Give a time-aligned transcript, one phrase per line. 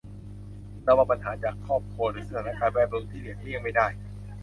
[0.87, 3.87] ระวังปัญหาจากครอบครัวหรือสถานการณ์แวดล้อมที่หลีกเลี่ยงไม่ได้